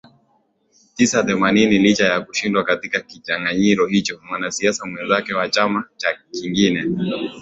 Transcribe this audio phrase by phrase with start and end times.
[0.95, 6.85] tisa themanini Licha ya kushindwa katika kinyanganyiro hicho mwanasiasa mwenzake wa chama cha kingine